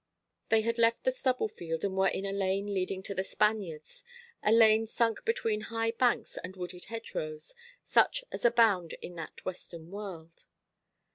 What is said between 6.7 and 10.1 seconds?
hedgerows, such as abound in that western